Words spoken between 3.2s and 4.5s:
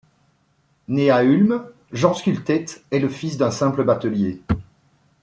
d'un simple batelier.